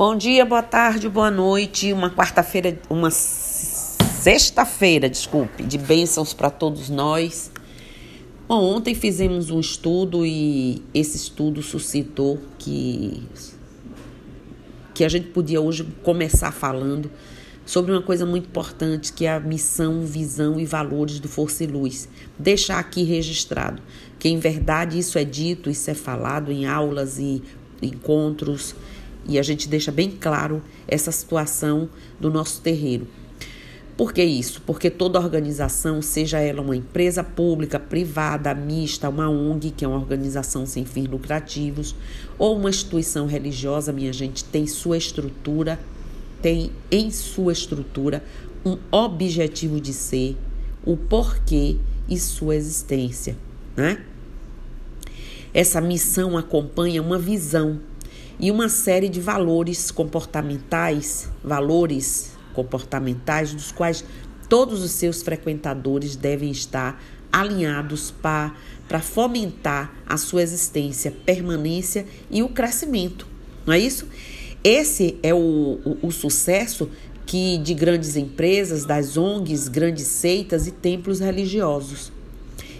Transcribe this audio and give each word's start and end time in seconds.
Bom 0.00 0.16
dia, 0.16 0.46
boa 0.46 0.62
tarde, 0.62 1.10
boa 1.10 1.30
noite. 1.30 1.92
Uma 1.92 2.08
quarta-feira, 2.08 2.80
uma 2.88 3.10
sexta-feira, 3.10 5.10
desculpe, 5.10 5.62
de 5.62 5.76
bênçãos 5.76 6.32
para 6.32 6.48
todos 6.48 6.88
nós. 6.88 7.52
Bom, 8.48 8.76
ontem 8.76 8.94
fizemos 8.94 9.50
um 9.50 9.60
estudo 9.60 10.24
e 10.24 10.82
esse 10.94 11.18
estudo 11.18 11.62
suscitou 11.62 12.38
que 12.58 13.22
que 14.94 15.04
a 15.04 15.08
gente 15.10 15.28
podia 15.28 15.60
hoje 15.60 15.86
começar 16.02 16.50
falando 16.50 17.10
sobre 17.66 17.92
uma 17.92 18.00
coisa 18.00 18.24
muito 18.24 18.46
importante 18.46 19.12
que 19.12 19.26
é 19.26 19.34
a 19.34 19.38
missão, 19.38 20.00
visão 20.00 20.58
e 20.58 20.64
valores 20.64 21.20
do 21.20 21.28
Força 21.28 21.62
e 21.62 21.66
Luz. 21.66 22.08
Deixar 22.38 22.78
aqui 22.78 23.02
registrado 23.02 23.82
que 24.18 24.30
em 24.30 24.38
verdade 24.38 24.98
isso 24.98 25.18
é 25.18 25.24
dito, 25.24 25.68
isso 25.68 25.90
é 25.90 25.94
falado 25.94 26.50
em 26.50 26.64
aulas 26.64 27.18
e 27.18 27.42
encontros 27.82 28.74
e 29.26 29.38
a 29.38 29.42
gente 29.42 29.68
deixa 29.68 29.92
bem 29.92 30.10
claro 30.10 30.62
essa 30.86 31.12
situação 31.12 31.88
do 32.18 32.30
nosso 32.30 32.60
terreiro. 32.60 33.06
Por 33.96 34.14
que 34.14 34.24
isso? 34.24 34.62
Porque 34.62 34.88
toda 34.88 35.18
organização, 35.18 36.00
seja 36.00 36.38
ela 36.38 36.62
uma 36.62 36.74
empresa 36.74 37.22
pública, 37.22 37.78
privada, 37.78 38.54
mista, 38.54 39.10
uma 39.10 39.28
ONG, 39.28 39.72
que 39.72 39.84
é 39.84 39.88
uma 39.88 39.98
organização 39.98 40.64
sem 40.64 40.86
fins 40.86 41.06
lucrativos, 41.06 41.94
ou 42.38 42.56
uma 42.56 42.70
instituição 42.70 43.26
religiosa, 43.26 43.92
minha 43.92 44.10
gente, 44.10 44.42
tem 44.42 44.66
sua 44.66 44.96
estrutura, 44.96 45.78
tem 46.40 46.72
em 46.90 47.10
sua 47.10 47.52
estrutura 47.52 48.24
um 48.64 48.78
objetivo 48.90 49.78
de 49.78 49.92
ser, 49.92 50.34
o 50.82 50.96
porquê 50.96 51.76
e 52.08 52.18
sua 52.18 52.56
existência, 52.56 53.36
né? 53.76 54.02
Essa 55.52 55.78
missão 55.78 56.38
acompanha 56.38 57.02
uma 57.02 57.18
visão 57.18 57.80
e 58.40 58.50
uma 58.50 58.68
série 58.68 59.08
de 59.08 59.20
valores 59.20 59.90
comportamentais, 59.90 61.28
valores 61.44 62.32
comportamentais 62.54 63.52
dos 63.52 63.70
quais 63.70 64.04
todos 64.48 64.82
os 64.82 64.90
seus 64.92 65.22
frequentadores 65.22 66.16
devem 66.16 66.50
estar 66.50 67.00
alinhados 67.32 68.10
para 68.10 69.00
fomentar 69.00 69.94
a 70.06 70.16
sua 70.16 70.42
existência, 70.42 71.12
permanência 71.24 72.06
e 72.30 72.42
o 72.42 72.48
crescimento. 72.48 73.26
Não 73.66 73.74
é 73.74 73.78
isso? 73.78 74.08
Esse 74.64 75.18
é 75.22 75.32
o, 75.32 75.78
o, 75.84 75.98
o 76.02 76.10
sucesso 76.10 76.90
que 77.24 77.58
de 77.58 77.74
grandes 77.74 78.16
empresas, 78.16 78.84
das 78.84 79.16
ONGs, 79.16 79.68
grandes 79.68 80.06
seitas 80.06 80.66
e 80.66 80.72
templos 80.72 81.20
religiosos. 81.20 82.10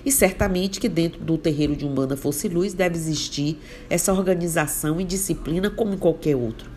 E 0.05 0.11
certamente 0.11 0.81
que 0.81 0.89
dentro 0.89 1.21
do 1.21 1.37
terreiro 1.37 1.77
de 1.77 1.85
Umbanda 1.85 2.17
Fosse 2.17 2.49
Luz 2.49 2.73
deve 2.73 2.97
existir 2.97 3.59
essa 3.89 4.13
organização 4.13 5.01
e 5.01 5.05
disciplina 5.05 5.71
como 5.71 5.95
em 5.95 5.99
qualquer 5.99 6.37
outro. 6.37 6.71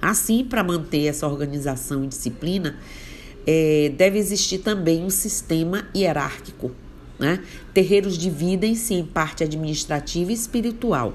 Assim, 0.00 0.44
para 0.44 0.62
manter 0.62 1.06
essa 1.06 1.26
organização 1.26 2.04
e 2.04 2.08
disciplina, 2.08 2.76
é, 3.46 3.92
deve 3.96 4.18
existir 4.18 4.58
também 4.58 5.02
um 5.04 5.10
sistema 5.10 5.86
hierárquico. 5.94 6.72
Né? 7.18 7.40
Terreiros 7.72 8.18
dividem-se 8.18 8.94
em 8.94 9.04
parte 9.04 9.44
administrativa 9.44 10.30
e 10.30 10.34
espiritual. 10.34 11.14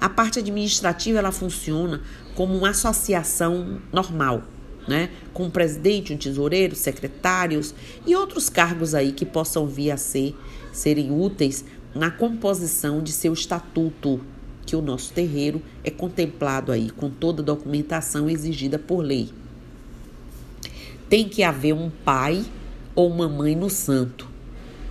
A 0.00 0.08
parte 0.08 0.38
administrativa 0.38 1.18
ela 1.18 1.32
funciona 1.32 2.02
como 2.34 2.56
uma 2.56 2.70
associação 2.70 3.80
normal, 3.92 4.42
né? 4.86 5.10
Com 5.32 5.46
o 5.46 5.50
presidente, 5.50 6.12
um 6.12 6.16
tesoureiro, 6.16 6.74
secretários 6.74 7.74
e 8.06 8.14
outros 8.14 8.48
cargos 8.48 8.94
aí 8.94 9.12
que 9.12 9.24
possam 9.24 9.66
vir 9.66 9.90
a 9.90 9.96
ser 9.96 10.34
serem 10.72 11.10
úteis 11.10 11.64
na 11.94 12.10
composição 12.10 13.02
de 13.02 13.12
seu 13.12 13.32
estatuto, 13.32 14.20
que 14.66 14.74
o 14.74 14.82
nosso 14.82 15.12
terreiro 15.12 15.62
é 15.84 15.90
contemplado 15.90 16.72
aí 16.72 16.90
com 16.90 17.08
toda 17.08 17.42
a 17.42 17.44
documentação 17.44 18.28
exigida 18.28 18.78
por 18.78 19.00
lei. 19.00 19.28
Tem 21.08 21.28
que 21.28 21.42
haver 21.42 21.74
um 21.74 21.90
pai 22.04 22.44
ou 22.94 23.08
uma 23.08 23.28
mãe 23.28 23.54
no 23.54 23.70
santo. 23.70 24.28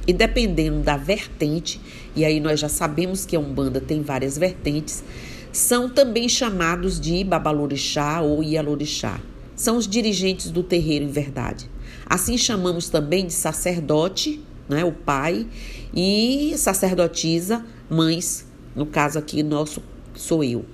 E 0.06 0.14
dependendo 0.14 0.82
da 0.82 0.96
vertente, 0.96 1.82
e 2.16 2.24
aí 2.24 2.40
nós 2.40 2.60
já 2.60 2.70
sabemos 2.70 3.26
que 3.26 3.36
a 3.36 3.40
Umbanda 3.40 3.82
tem 3.82 4.02
várias 4.02 4.38
vertentes, 4.38 5.04
são 5.52 5.90
também 5.90 6.28
chamados 6.30 7.00
de 7.00 7.24
Babalorixá 7.24 8.22
ou 8.22 8.44
Ialorixá 8.44 9.20
são 9.56 9.78
os 9.78 9.88
dirigentes 9.88 10.52
do 10.52 10.64
terreiro, 10.64 11.06
em 11.06 11.12
verdade. 11.12 11.70
Assim 12.06 12.38
chamamos 12.38 12.90
também 12.90 13.26
de 13.26 13.34
sacerdote, 13.34 14.42
né, 14.68 14.84
o 14.84 14.92
pai, 14.92 15.48
e 15.94 16.54
sacerdotisa, 16.58 17.66
mães, 17.90 18.46
no 18.76 18.86
caso 18.86 19.20
aqui 19.20 19.44
nosso 19.44 19.82
sou 20.16 20.44
eu. 20.44 20.66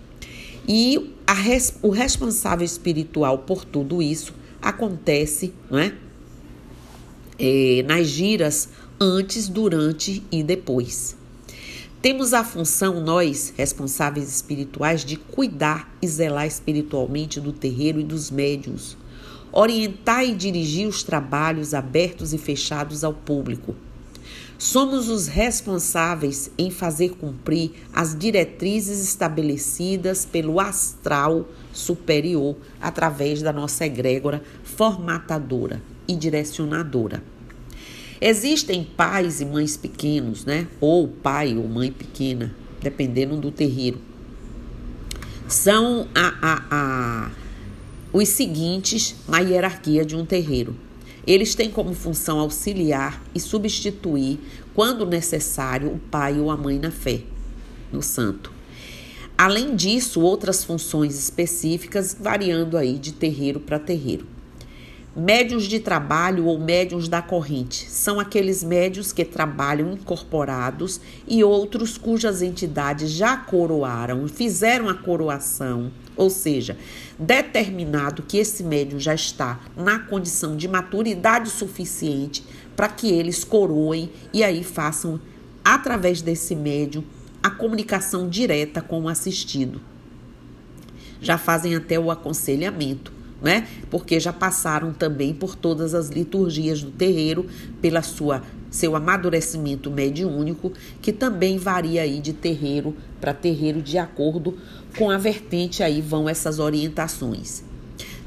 E 0.67 1.16
res, 1.28 1.75
o 1.81 1.90
responsável 1.90 2.66
espiritual 2.66 3.40
por 3.40 3.66
tudo 3.66 4.01
isso 4.01 4.34
acontece 4.62 5.53
não 5.69 5.79
é? 5.79 5.94
é 7.38 7.84
nas 7.84 8.07
giras 8.07 8.69
antes, 9.00 9.47
durante 9.47 10.23
e 10.31 10.44
depois. 10.44 11.17
Temos 12.01 12.33
a 12.33 12.45
função, 12.45 13.01
nós, 13.01 13.53
responsáveis 13.57 14.29
espirituais, 14.29 15.03
de 15.03 15.17
cuidar 15.17 15.93
e 16.01 16.07
zelar 16.07 16.47
espiritualmente 16.47 17.41
do 17.41 17.51
terreiro 17.51 17.99
e 17.99 18.05
dos 18.05 18.31
médiuns, 18.31 18.95
orientar 19.51 20.23
e 20.23 20.33
dirigir 20.33 20.87
os 20.87 21.03
trabalhos 21.03 21.73
abertos 21.73 22.33
e 22.33 22.37
fechados 22.37 23.03
ao 23.03 23.13
público. 23.13 23.75
Somos 24.57 25.09
os 25.09 25.27
responsáveis 25.27 26.49
em 26.57 26.71
fazer 26.71 27.17
cumprir 27.17 27.71
as 27.93 28.17
diretrizes 28.17 29.03
estabelecidas 29.03 30.25
pelo 30.25 30.57
astral 30.61 31.49
superior 31.73 32.55
através 32.79 33.41
da 33.41 33.51
nossa 33.51 33.85
egrégora 33.85 34.41
formatadora 34.63 35.81
e 36.07 36.16
direcionadora. 36.16 37.21
Existem 38.22 38.84
pais 38.84 39.40
e 39.40 39.46
mães 39.46 39.78
pequenos, 39.78 40.44
né? 40.44 40.68
Ou 40.81 41.07
pai 41.07 41.56
ou 41.56 41.68
mãe 41.68 41.90
pequena, 41.90 42.53
dependendo 42.81 43.38
do 43.38 43.50
terreiro. 43.50 44.02
São 45.47 46.07
a, 46.13 46.34
a, 46.41 46.63
a, 46.69 47.31
os 48.12 48.28
seguintes 48.28 49.16
na 49.28 49.40
hierarquia 49.40 50.03
de 50.03 50.18
um 50.18 50.25
terreiro. 50.25 50.75
Eles 51.25 51.56
têm 51.56 51.69
como 51.69 51.94
função 51.94 52.40
auxiliar 52.40 53.24
e 53.34 53.40
substituir, 53.40 54.40
quando 54.74 55.06
necessário, 55.06 55.90
o 55.90 55.97
pai 55.97 56.40
ou 56.40 56.52
a 56.52 56.58
mãe 56.58 56.78
na 56.78 56.91
fé, 56.91 57.22
no 57.91 58.02
santo. 58.02 58.52
Além 59.38 59.75
disso, 59.78 60.19
outras 60.19 60.66
funções 60.66 61.18
específicas 61.18 62.18
variando 62.19 62.75
aí 62.75 63.00
de 63.00 63.13
terreiro 63.13 63.62
para 63.62 63.79
terreiro. 63.79 64.28
Médios 65.16 65.64
de 65.64 65.80
trabalho 65.80 66.46
ou 66.46 66.59
médios 66.59 67.09
da 67.09 67.20
corrente. 67.20 67.90
São 67.90 68.20
aqueles 68.20 68.64
médios 68.64 69.12
que 69.12 69.25
trabalham 69.25 69.94
incorporados 69.94 71.02
e 71.28 71.44
outros 71.44 71.97
cujas 71.97 72.44
entidades 72.44 73.09
já 73.09 73.36
coroaram, 73.36 74.28
fizeram 74.28 74.88
a 74.88 74.94
coroação, 74.94 75.92
ou 76.16 76.30
seja, 76.30 76.78
determinado 77.18 78.22
que 78.22 78.38
esse 78.38 78.64
médium 78.64 79.00
já 79.00 79.16
está 79.16 79.59
na 79.75 79.97
condição 79.97 80.56
de 80.56 80.68
maturidade 80.68 81.50
suficiente 81.50 82.46
para 82.76 82.88
que 82.88 83.12
eles 83.12 83.44
coroem 83.44 84.12
e 84.31 84.44
aí 84.44 84.64
façam, 84.64 85.20
através 85.66 86.22
desse 86.22 86.56
médium, 86.56 87.03
a 87.41 87.50
comunicação 87.50 88.30
direta 88.30 88.80
com 88.80 89.02
o 89.02 89.09
assistido. 89.09 89.81
Já 91.20 91.38
fazem 91.40 91.76
até 91.76 92.00
o 92.00 92.12
aconselhamento 92.12 93.19
né? 93.41 93.67
Porque 93.89 94.19
já 94.19 94.33
passaram 94.33 94.94
também 94.94 95.33
por 95.33 95.55
todas 95.55 95.94
as 95.94 96.09
liturgias 96.09 96.83
do 96.83 96.91
terreiro, 96.91 97.45
pela 97.81 98.01
sua 98.01 98.44
seu 98.69 98.95
amadurecimento 98.95 99.89
mediúnico, 99.89 100.72
que 101.01 101.11
também 101.11 101.57
varia 101.57 102.03
aí 102.03 102.19
de 102.19 102.33
terreiro 102.33 102.95
para 103.19 103.33
terreiro 103.33 103.81
de 103.81 103.97
acordo 103.97 104.57
com 104.97 105.09
a 105.09 105.17
vertente 105.17 105.84
aí 105.84 106.02
vão 106.02 106.29
essas 106.29 106.59
orientações. 106.59 107.64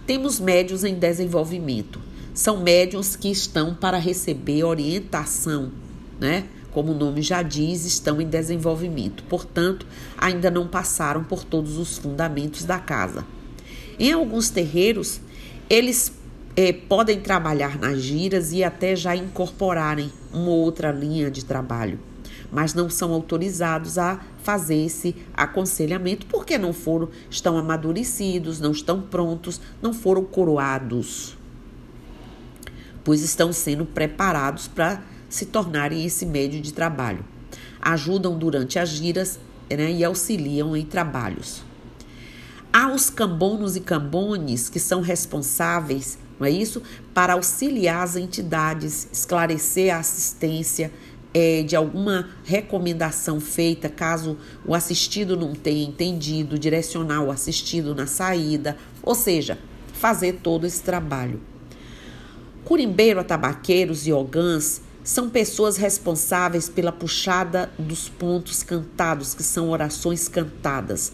Temos 0.07 0.41
médios 0.41 0.85
em 0.85 0.95
desenvolvimento. 0.95 2.01
São 2.35 2.61
médios 2.61 3.15
que 3.15 3.31
estão 3.31 3.75
para 3.75 3.99
receber 3.99 4.65
orientação, 4.65 5.71
né? 6.19 6.45
Como 6.73 6.93
o 6.93 6.95
nome 6.97 7.21
já 7.21 7.43
diz, 7.43 7.85
estão 7.85 8.21
em 8.21 8.27
desenvolvimento. 8.27 9.23
Portanto, 9.25 9.87
ainda 10.17 10.51
não 10.51 10.67
passaram 10.67 11.23
por 11.23 11.45
todos 11.45 11.77
os 11.77 11.99
fundamentos 11.99 12.65
da 12.65 12.79
casa. 12.79 13.25
Em 13.99 14.13
alguns 14.13 14.51
terreiros, 14.51 15.21
eles 15.69 16.13
é, 16.57 16.73
podem 16.73 17.21
trabalhar 17.21 17.79
nas 17.79 18.01
giras 18.01 18.53
e 18.53 18.63
até 18.63 18.95
já 18.95 19.17
incorporarem 19.17 20.13
uma 20.33 20.51
outra 20.51 20.91
linha 20.91 21.31
de 21.31 21.45
trabalho, 21.45 21.99
mas 22.51 22.75
não 22.75 22.91
são 22.91 23.13
autorizados 23.13 23.99
a 23.99 24.21
fazer 24.43 24.85
esse 24.85 25.15
aconselhamento 25.35 26.27
porque 26.27 26.59
não 26.59 26.73
foram, 26.73 27.09
estão 27.31 27.57
amadurecidos, 27.57 28.61
não 28.61 28.73
estão 28.73 29.01
prontos, 29.01 29.61
não 29.81 29.93
foram 29.93 30.25
coroados, 30.25 31.37
pois 33.05 33.23
estão 33.23 33.53
sendo 33.53 33.85
preparados 33.85 34.69
para 34.69 35.03
se 35.29 35.47
tornarem 35.47 36.05
esse 36.05 36.27
médio 36.27 36.61
de 36.61 36.73
trabalho. 36.73 37.25
Ajudam 37.81 38.39
durante 38.39 38.79
as 38.79 38.91
giras 38.91 39.41
né, 39.71 39.91
e 39.91 40.05
auxiliam 40.05 40.77
em 40.77 40.85
trabalhos. 40.85 41.63
Há 42.73 42.91
os 42.91 43.11
cambonos 43.11 43.77
e 43.77 43.81
cambones 43.81 44.71
que 44.71 44.81
são 44.81 45.03
responsáveis, 45.03 46.17
não 46.41 46.47
é 46.47 46.51
isso? 46.51 46.83
Para 47.13 47.35
auxiliar 47.35 48.03
as 48.03 48.17
entidades, 48.17 49.07
esclarecer 49.13 49.95
a 49.95 49.99
assistência 49.99 50.91
é, 51.35 51.63
de 51.63 51.77
alguma 51.77 52.31
recomendação 52.45 53.41
feita, 53.41 53.91
caso 53.91 54.39
o 54.65 54.75
assistido 54.75 55.37
não 55.37 55.53
tenha 55.53 55.85
entendido, 55.85 56.59
direcionar 56.59 57.23
o 57.23 57.31
assistido 57.31 57.95
na 57.95 58.07
saída, 58.07 58.77
ou 59.03 59.15
seja, 59.15 59.59
fazer 59.93 60.41
todo 60.43 60.67
esse 60.67 60.83
trabalho. 60.83 61.41
Curimbeiro, 62.65 63.23
tabaqueiros 63.23 64.07
e 64.07 64.13
ogãs 64.13 64.81
são 65.05 65.29
pessoas 65.29 65.77
responsáveis 65.77 66.69
pela 66.69 66.93
puxada 66.93 67.71
dos 67.79 68.09
pontos 68.09 68.63
cantados, 68.63 69.35
que 69.35 69.43
são 69.43 69.69
orações 69.69 70.29
cantadas. 70.29 71.13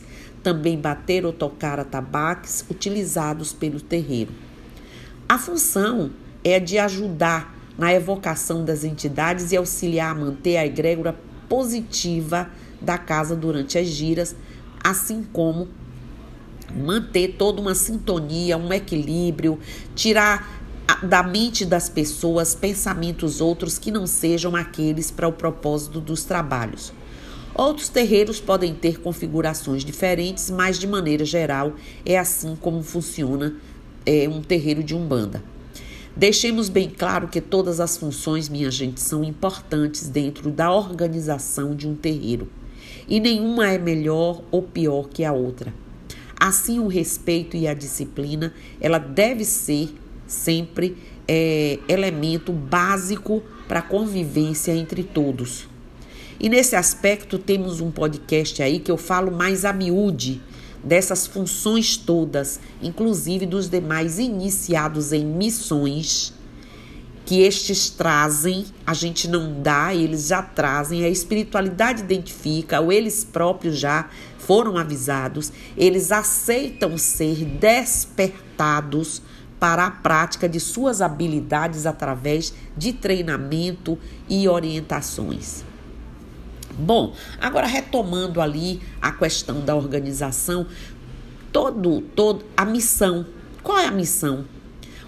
Também 0.49 0.81
bater 0.81 1.27
ou 1.27 1.33
tocar 1.35 1.79
atabaques 1.79 2.65
utilizados 2.71 3.53
pelo 3.53 3.79
terreiro. 3.83 4.33
A 5.29 5.37
função 5.37 6.11
é 6.43 6.59
de 6.59 6.79
ajudar 6.79 7.55
na 7.77 7.93
evocação 7.93 8.65
das 8.65 8.83
entidades 8.83 9.53
e 9.53 9.59
auxiliar 9.59 10.13
a 10.13 10.15
manter 10.19 10.57
a 10.57 10.65
egrégora 10.65 11.15
positiva 11.51 12.49
da 12.81 12.97
casa 12.97 13.37
durante 13.37 13.77
as 13.77 13.89
giras, 13.89 14.35
assim 14.83 15.23
como 15.35 15.69
manter 16.75 17.35
toda 17.37 17.61
uma 17.61 17.75
sintonia, 17.75 18.57
um 18.57 18.73
equilíbrio, 18.73 19.59
tirar 19.95 20.63
da 21.03 21.23
mente 21.23 21.67
das 21.67 21.91
pessoas 21.91 22.55
pensamentos 22.55 23.43
outros 23.43 23.79
que 23.79 23.91
não 23.91 24.07
sejam 24.07 24.57
aqueles 24.57 25.11
para 25.11 25.29
o 25.29 25.33
propósito 25.33 26.01
dos 26.01 26.25
trabalhos. 26.25 26.95
Outros 27.59 27.89
terreiros 27.89 28.39
podem 28.39 28.73
ter 28.73 29.01
configurações 29.01 29.85
diferentes, 29.85 30.49
mas 30.49 30.79
de 30.79 30.87
maneira 30.87 31.25
geral 31.25 31.73
é 32.07 32.17
assim 32.17 32.55
como 32.55 32.85
funciona 32.85 33.57
é, 34.07 34.29
um 34.29 34.41
terreiro 34.41 34.81
de 34.81 34.95
umbanda. 34.95 35.43
Deixemos 36.17 36.69
bem 36.69 36.89
claro 36.89 37.27
que 37.27 37.41
todas 37.41 37.81
as 37.81 37.97
funções, 37.97 38.49
minha 38.49 38.71
gente, 38.71 39.01
são 39.01 39.25
importantes 39.25 40.09
dentro 40.09 40.53
da 40.53 40.73
organização 40.73 41.75
de 41.75 41.89
um 41.89 41.97
terreiro 41.97 42.49
e 43.09 43.19
nenhuma 43.19 43.69
é 43.69 43.77
melhor 43.77 44.41
ou 44.53 44.63
pior 44.63 45.09
que 45.09 45.25
a 45.25 45.33
outra. 45.33 45.75
Assim, 46.39 46.79
o 46.79 46.87
respeito 46.87 47.57
e 47.57 47.67
a 47.67 47.75
disciplina, 47.75 48.55
ela 48.81 48.99
deve 48.99 49.45
ser 49.45 49.93
sempre 50.29 50.97
é, 51.27 51.81
elemento 51.89 52.53
básico 52.53 53.43
para 53.67 53.81
a 53.81 53.83
convivência 53.83 54.71
entre 54.71 55.03
todos. 55.03 55.68
E 56.41 56.49
nesse 56.49 56.77
aspecto 56.77 57.37
temos 57.37 57.81
um 57.81 57.91
podcast 57.91 58.63
aí 58.63 58.79
que 58.79 58.91
eu 58.91 58.97
falo 58.97 59.33
mais 59.33 59.65
a 59.65 59.73
miúde 59.73 60.41
dessas 60.85 61.27
funções 61.27 61.97
todas, 61.97 62.61
inclusive 62.81 63.45
dos 63.45 63.69
demais 63.69 64.21
iniciados 64.21 65.13
em 65.13 65.25
missões, 65.25 66.33
que 67.27 67.43
estes 67.43 67.91
trazem, 67.91 68.67
a 68.87 68.95
gente 68.95 69.27
não 69.27 69.61
dá, 69.61 69.93
eles 69.93 70.29
já 70.29 70.41
trazem, 70.41 71.05
a 71.05 71.09
espiritualidade 71.09 72.03
identifica, 72.03 72.81
ou 72.81 72.93
eles 72.93 73.25
próprios 73.25 73.77
já 73.77 74.09
foram 74.39 74.79
avisados, 74.79 75.53
eles 75.77 76.13
aceitam 76.13 76.97
ser 76.97 77.45
despertados 77.45 79.21
para 79.59 79.87
a 79.87 79.91
prática 79.91 80.49
de 80.49 80.61
suas 80.61 81.03
habilidades 81.03 81.85
através 81.85 82.55
de 82.77 82.93
treinamento 82.93 83.99
e 84.29 84.49
orientações. 84.49 85.68
Bom, 86.79 87.13
agora 87.41 87.67
retomando 87.67 88.41
ali 88.41 88.81
a 89.03 89.11
questão 89.11 89.61
da 89.61 89.75
organização, 89.75 90.65
todo, 91.53 92.01
todo 92.15 92.45
a 92.57 92.65
missão. 92.65 93.27
Qual 93.65 93.77
é 93.77 93.87
a 93.87 93.91
missão? 93.91 94.45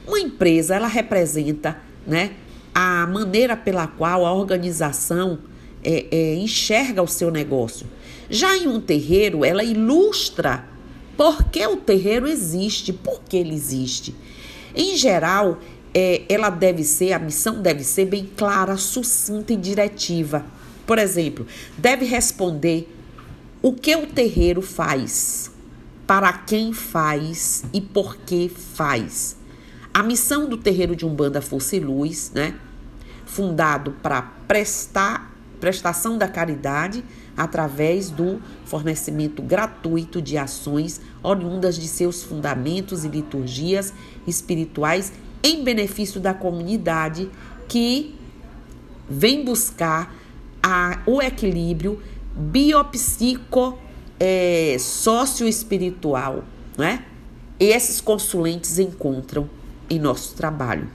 Uma 0.05 0.19
empresa, 0.19 0.75
ela 0.75 0.89
representa, 0.89 1.79
né, 2.05 2.33
a 2.75 3.07
maneira 3.07 3.57
pela 3.57 3.87
qual 3.87 4.27
a 4.27 4.33
organização 4.33 5.39
é, 5.85 6.07
é, 6.11 6.35
enxerga 6.35 7.03
o 7.03 7.07
seu 7.07 7.31
negócio. 7.31 7.87
Já 8.29 8.57
em 8.57 8.67
um 8.67 8.81
terreiro, 8.81 9.45
ela 9.45 9.63
ilustra 9.63 10.65
por 11.17 11.45
que 11.45 11.65
o 11.65 11.77
terreiro 11.77 12.27
existe, 12.27 12.93
por 12.93 13.21
que 13.29 13.37
ele 13.37 13.55
existe. 13.55 14.13
Em 14.75 14.97
geral, 14.97 15.59
é, 15.95 16.23
ela 16.29 16.51
deve 16.51 16.83
ser, 16.83 17.13
a 17.13 17.19
missão 17.19 17.63
deve 17.63 17.85
ser 17.85 18.07
bem 18.07 18.29
clara, 18.37 18.77
sucinta 18.77 19.53
e 19.53 19.57
diretiva. 19.57 20.45
Por 20.91 20.99
exemplo, 20.99 21.47
deve 21.79 22.05
responder 22.05 22.93
o 23.63 23.73
que 23.73 23.95
o 23.95 24.09
terreiro 24.09 24.61
faz, 24.61 25.49
para 26.05 26.33
quem 26.33 26.73
faz 26.73 27.63
e 27.73 27.81
por 27.81 28.17
que 28.17 28.49
faz. 28.49 29.37
A 29.95 30.03
missão 30.03 30.49
do 30.49 30.57
terreiro 30.57 30.97
de 30.97 31.07
Umbanda 31.07 31.41
Força 31.41 31.77
e 31.77 31.79
Luz, 31.79 32.33
né? 32.35 32.57
Fundado 33.25 33.93
para 34.03 34.21
prestar 34.49 35.33
prestação 35.61 36.19
da 36.19 36.27
caridade 36.27 37.05
através 37.37 38.11
do 38.11 38.43
fornecimento 38.65 39.43
gratuito 39.43 40.21
de 40.21 40.37
ações 40.37 41.01
oriundas 41.23 41.77
de 41.77 41.87
seus 41.87 42.25
fundamentos 42.25 43.05
e 43.05 43.09
liturgias 43.09 43.95
espirituais 44.27 45.13
em 45.41 45.63
benefício 45.63 46.21
da 46.21 46.35
comunidade 46.35 47.31
que 47.69 48.19
vem 49.09 49.45
buscar 49.45 50.19
a, 50.63 51.03
o 51.07 51.21
equilíbrio 51.21 52.03
biopsico 52.35 53.79
é, 54.19 54.77
socioespiritual, 54.79 56.45
é? 56.79 57.01
E 57.59 57.67
esses 57.67 58.01
consulentes 58.01 58.79
encontram 58.79 59.49
em 59.89 59.99
nosso 59.99 60.35
trabalho. 60.35 60.89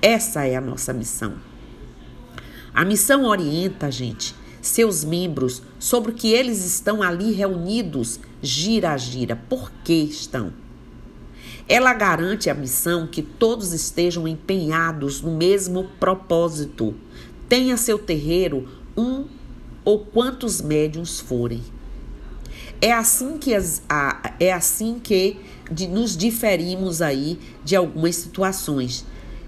Essa 0.00 0.44
é 0.44 0.56
a 0.56 0.60
nossa 0.60 0.92
missão. 0.92 1.34
A 2.74 2.84
missão 2.84 3.24
orienta, 3.24 3.90
gente, 3.90 4.34
seus 4.60 5.04
membros 5.04 5.62
sobre 5.78 6.10
o 6.10 6.14
que 6.14 6.32
eles 6.32 6.64
estão 6.64 7.02
ali 7.02 7.32
reunidos, 7.32 8.18
gira 8.40 8.92
a 8.92 8.96
gira. 8.96 9.36
Por 9.36 9.70
que 9.84 9.92
estão? 9.92 10.52
Ela 11.68 11.94
garante 11.94 12.50
a 12.50 12.54
missão 12.54 13.06
que 13.06 13.22
todos 13.22 13.72
estejam 13.72 14.26
empenhados 14.26 15.20
no 15.20 15.36
mesmo 15.36 15.84
propósito. 16.00 16.94
Tenha 17.48 17.76
seu 17.76 17.98
terreiro 17.98 18.68
um 18.96 19.24
ou 19.84 20.00
quantos 20.00 20.60
médiums 20.60 21.20
forem. 21.20 21.62
É 22.80 22.92
assim 22.92 23.38
que, 23.38 23.54
as, 23.54 23.82
a, 23.88 24.34
é 24.40 24.52
assim 24.52 24.98
que 24.98 25.38
de, 25.70 25.86
nos 25.86 26.16
diferimos 26.16 27.00
aí 27.00 27.38
de 27.64 27.76
algumas 27.76 28.16
situações. 28.16 29.04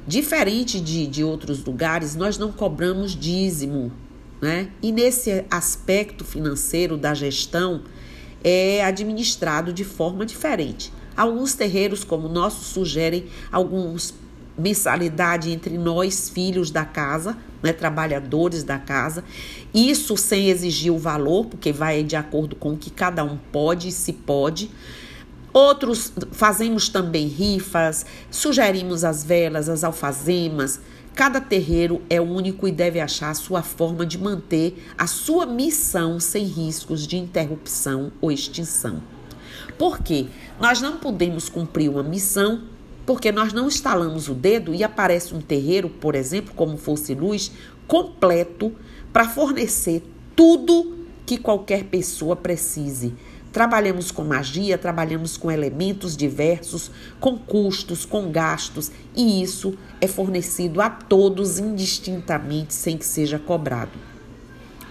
Diferente 0.07 0.81
de, 0.81 1.07
de 1.07 1.25
outros 1.25 1.65
lugares, 1.65 2.15
nós 2.15 2.39
não 2.39 2.53
cobramos 2.53 3.13
dízimo, 3.13 3.91
né? 4.41 4.71
E 4.83 4.93
nesse 4.93 5.45
aspecto 5.51 6.25
financeiro 6.25 6.97
da 6.97 7.15
gestão 7.15 7.83
é 8.43 8.85
administrado 8.85 9.73
de 9.73 9.85
forma 9.85 10.27
diferente. 10.27 10.93
Alguns 11.17 11.55
terreiros, 11.55 12.05
como 12.05 12.29
o 12.29 12.33
nosso, 12.33 12.65
sugerem 12.65 13.27
alguns 13.51 14.15
mensalidade 14.57 15.51
entre 15.51 15.77
nós, 15.77 16.29
filhos 16.29 16.71
da 16.71 16.85
casa, 16.85 17.37
né, 17.63 17.73
trabalhadores 17.73 18.63
da 18.63 18.79
casa. 18.79 19.25
Isso 19.73 20.17
sem 20.17 20.49
exigir 20.49 20.93
o 20.93 20.99
valor, 20.99 21.47
porque 21.47 21.73
vai 21.73 22.03
de 22.03 22.17
acordo 22.17 22.55
com 22.57 22.73
o 22.73 22.77
que 22.77 22.91
cada 22.91 23.25
um 23.25 23.37
pode 23.51 23.89
e 23.89 23.93
se 23.93 24.13
pode. 24.13 24.71
Outros 25.53 26.13
fazemos 26.33 26.89
também 26.89 27.29
rifas, 27.29 28.05
sugerimos 28.31 29.05
as 29.05 29.23
velas, 29.25 29.69
as 29.69 29.85
alfazemas. 29.85 30.81
Cada 31.15 31.41
terreiro 31.41 32.03
é 32.11 32.21
único 32.21 32.67
e 32.67 32.73
deve 32.73 32.99
achar 32.99 33.31
a 33.31 33.35
sua 33.35 33.63
forma 33.63 34.05
de 34.05 34.19
manter 34.19 34.85
a 34.99 35.07
sua 35.07 35.47
missão 35.47 36.19
sem 36.19 36.45
riscos 36.45 37.07
de 37.07 37.17
interrupção 37.17 38.11
ou 38.21 38.33
extinção. 38.33 39.01
Porque 39.79 40.27
nós 40.61 40.81
não 40.81 40.97
podemos 40.97 41.49
cumprir 41.49 41.89
uma 41.89 42.03
missão 42.03 42.63
porque 43.07 43.31
nós 43.31 43.53
não 43.53 43.67
instalamos 43.67 44.29
o 44.29 44.35
dedo 44.35 44.75
e 44.75 44.83
aparece 44.83 45.35
um 45.35 45.41
terreiro, 45.41 45.89
por 45.89 46.15
exemplo, 46.15 46.55
como 46.55 46.77
fosse 46.77 47.15
luz, 47.15 47.53
completo 47.87 48.73
para 49.13 49.29
fornecer 49.29 50.03
tudo 50.35 50.99
que 51.27 51.39
qualquer 51.39 51.85
pessoa 51.85 52.35
precise. 52.35 53.15
Trabalhamos 53.53 54.11
com 54.11 54.25
magia, 54.25 54.77
trabalhamos 54.77 55.37
com 55.37 55.51
elementos 55.51 56.17
diversos, 56.17 56.91
com 57.21 57.39
custos, 57.39 58.05
com 58.05 58.31
gastos, 58.33 58.91
e 59.15 59.43
isso 59.43 59.79
é 60.01 60.09
fornecido 60.09 60.81
a 60.81 60.91
todos 60.91 61.59
indistintamente 61.59 62.75
sem 62.75 62.99
que 62.99 63.07
seja 63.07 63.39
cobrado. 63.39 63.93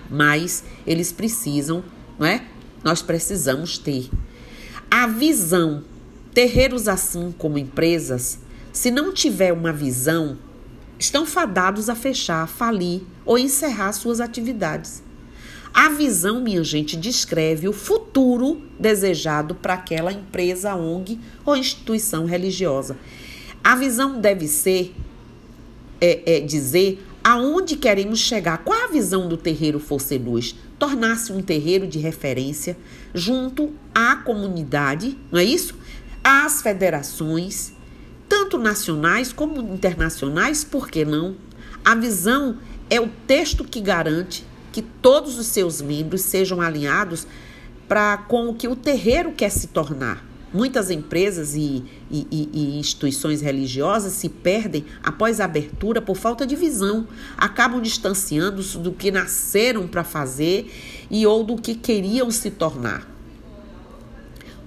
Mas 0.09 0.63
eles 0.87 1.11
precisam, 1.11 1.83
não 2.17 2.25
é? 2.25 2.45
Nós 2.83 3.01
precisamos 3.01 3.77
ter 3.77 4.09
a 4.89 5.07
visão 5.07 5.83
Terreiros, 6.33 6.87
assim 6.87 7.33
como 7.37 7.57
empresas, 7.57 8.39
se 8.71 8.89
não 8.89 9.13
tiver 9.13 9.53
uma 9.53 9.71
visão, 9.71 10.37
estão 10.97 11.25
fadados 11.25 11.89
a 11.89 11.95
fechar, 11.95 12.47
falir 12.47 13.01
ou 13.25 13.37
encerrar 13.37 13.91
suas 13.93 14.19
atividades. 14.19 15.03
A 15.73 15.89
visão, 15.89 16.41
minha 16.41 16.63
gente, 16.63 16.95
descreve 16.95 17.67
o 17.67 17.73
futuro 17.73 18.61
desejado 18.79 19.55
para 19.55 19.73
aquela 19.73 20.11
empresa, 20.11 20.75
ONG 20.75 21.19
ou 21.45 21.55
instituição 21.55 22.25
religiosa. 22.25 22.97
A 23.63 23.75
visão 23.75 24.19
deve 24.19 24.47
ser 24.47 24.93
é, 25.99 26.37
é, 26.37 26.39
dizer 26.41 27.03
aonde 27.23 27.77
queremos 27.77 28.19
chegar. 28.19 28.59
Qual 28.59 28.83
a 28.83 28.87
visão 28.87 29.27
do 29.27 29.37
terreiro 29.37 29.79
Força 29.79 30.15
Luz? 30.15 30.55
Tornar-se 30.77 31.31
um 31.31 31.41
terreiro 31.41 31.87
de 31.87 31.97
referência 31.97 32.77
junto 33.13 33.71
à 33.95 34.15
comunidade, 34.17 35.17
não 35.31 35.39
é 35.39 35.45
isso? 35.45 35.75
Às 36.23 36.61
federações, 36.61 37.73
tanto 38.29 38.57
nacionais 38.57 39.33
como 39.33 39.61
internacionais, 39.73 40.63
por 40.63 40.89
que 40.89 41.03
não? 41.03 41.35
A 41.83 41.95
visão 41.95 42.57
é 42.89 42.99
o 43.01 43.09
texto 43.27 43.63
que 43.65 43.81
garante 43.81 44.45
que 44.71 44.81
todos 44.81 45.37
os 45.37 45.47
seus 45.47 45.81
membros 45.81 46.21
sejam 46.21 46.61
alinhados 46.61 47.27
para 47.87 48.17
com 48.17 48.49
o 48.49 48.55
que 48.55 48.67
o 48.67 48.75
terreiro 48.75 49.33
quer 49.33 49.51
se 49.51 49.67
tornar. 49.67 50.25
Muitas 50.53 50.89
empresas 50.89 51.55
e, 51.55 51.83
e, 52.11 52.27
e, 52.31 52.79
instituições 52.79 53.41
religiosas 53.41 54.13
se 54.13 54.29
perdem 54.29 54.85
após 55.01 55.39
a 55.39 55.45
abertura 55.45 56.01
por 56.01 56.15
falta 56.15 56.45
de 56.45 56.55
visão, 56.55 57.07
acabam 57.35 57.81
distanciando-se 57.81 58.77
do 58.77 58.91
que 58.93 59.11
nasceram 59.11 59.87
para 59.87 60.03
fazer 60.03 60.71
e 61.09 61.25
ou 61.25 61.43
do 61.43 61.55
que 61.55 61.73
queriam 61.73 62.29
se 62.29 62.51
tornar. 62.51 63.12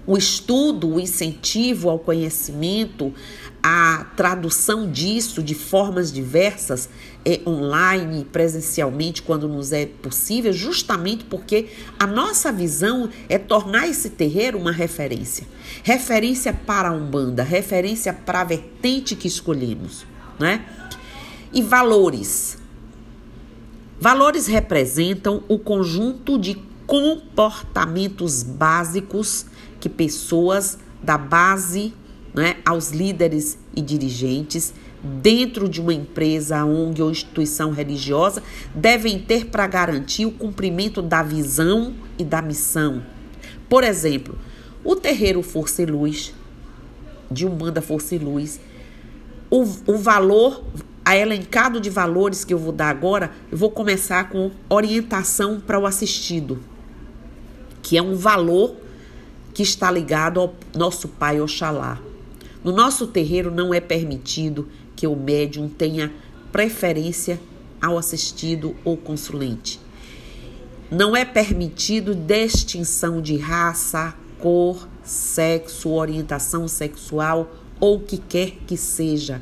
O 0.06 0.16
estudo, 0.16 0.94
o 0.94 1.00
incentivo 1.00 1.90
ao 1.90 1.98
conhecimento, 1.98 3.12
a 3.60 4.06
tradução 4.16 4.88
disso 4.88 5.42
de 5.42 5.52
formas 5.52 6.12
diversas, 6.12 6.88
é, 7.25 7.40
online, 7.44 8.25
presencialmente, 8.25 9.20
quando 9.20 9.48
nos 9.48 9.72
é 9.72 9.86
possível, 9.86 10.52
justamente 10.52 11.25
porque 11.25 11.66
a 11.98 12.06
nossa 12.06 12.52
visão 12.52 13.10
é 13.28 13.36
tornar 13.36 13.88
esse 13.88 14.10
terreiro 14.10 14.56
uma 14.56 14.70
referência. 14.70 15.44
Referência 15.82 16.52
para 16.52 16.90
a 16.90 16.92
Umbanda, 16.92 17.42
referência 17.42 18.12
para 18.12 18.42
a 18.42 18.44
vertente 18.44 19.16
que 19.16 19.26
escolhemos, 19.26 20.06
né? 20.38 20.64
E 21.52 21.60
valores. 21.60 22.58
Valores 24.00 24.46
representam 24.46 25.42
o 25.48 25.58
conjunto 25.58 26.38
de 26.38 26.54
comportamentos 26.86 28.44
básicos 28.44 29.46
que 29.87 29.88
pessoas 29.88 30.78
da 31.00 31.16
base 31.16 31.95
né, 32.35 32.57
aos 32.66 32.90
líderes 32.90 33.57
e 33.75 33.81
dirigentes 33.81 34.75
dentro 35.23 35.69
de 35.69 35.81
uma 35.81 35.95
empresa, 35.95 36.64
ONG 36.64 37.00
ou 37.00 37.11
instituição 37.12 37.71
religiosa 37.71 38.43
devem 38.75 39.21
ter 39.21 39.47
para 39.47 39.64
garantir 39.69 40.26
o 40.26 40.33
cumprimento 40.33 41.00
da 41.00 41.23
visão 41.23 41.95
e 42.19 42.25
da 42.25 42.43
missão. 42.43 43.00
Por 43.69 43.85
exemplo, 43.85 44.37
o 44.83 44.97
terreiro 44.97 45.40
Força 45.40 45.83
e 45.83 45.87
Luz, 45.87 46.35
de 47.31 47.47
Umbanda 47.47 47.81
Força 47.81 48.16
e 48.16 48.19
Luz, 48.19 48.59
o, 49.49 49.62
o 49.87 49.97
valor, 49.97 50.64
a 51.05 51.16
elencado 51.16 51.81
de 51.81 51.90
valores 51.90 52.45
que 52.45 52.52
eu 52.52 52.59
vou 52.59 52.73
dar 52.73 52.88
agora, 52.88 53.31
eu 53.52 53.57
vou 53.57 53.71
começar 53.71 54.31
com 54.31 54.50
orientação 54.69 55.61
para 55.61 55.78
o 55.78 55.87
assistido, 55.87 56.59
que 57.81 57.97
é 57.97 58.02
um 58.02 58.16
valor 58.16 58.85
que 59.56 59.62
está 59.62 59.90
ligado 59.90 60.38
ao 60.38 60.54
nosso 60.76 61.08
Pai 61.08 61.40
Oxalá. 61.40 61.98
No 62.62 62.72
nosso 62.72 63.06
terreiro 63.06 63.50
não 63.50 63.72
é 63.72 63.80
permitido 63.80 64.68
que 64.94 65.06
o 65.06 65.16
médium 65.16 65.66
tenha 65.66 66.12
preferência 66.52 67.40
ao 67.80 67.96
assistido 67.96 68.76
ou 68.84 68.98
consulente. 68.98 69.80
Não 70.90 71.16
é 71.16 71.25
permitido 71.25 72.14
distinção 72.14 73.22
de 73.22 73.38
raça, 73.38 74.14
cor, 74.38 74.86
sexo, 75.02 75.88
orientação 75.88 76.68
sexual 76.68 77.50
ou 77.80 77.96
o 77.96 78.00
que 78.00 78.18
quer 78.18 78.58
que 78.66 78.76
seja. 78.76 79.40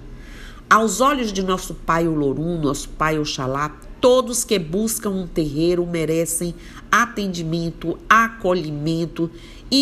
Aos 0.71 1.01
olhos 1.01 1.33
de 1.33 1.43
nosso 1.43 1.75
Pai 1.75 2.07
Olorum, 2.07 2.61
nosso 2.61 2.89
Pai 2.91 3.19
Oxalá, 3.19 3.77
todos 4.01 4.45
que 4.45 4.61
buscam 4.61 5.11
um 5.11 5.27
terreiro 5.27 5.85
merecem 5.85 6.55
atendimento, 6.89 7.99
acolhimento 8.09 9.29